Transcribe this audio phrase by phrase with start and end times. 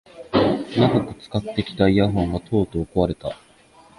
[0.75, 3.37] 長く使ってきたイヤホンがとうとう壊れた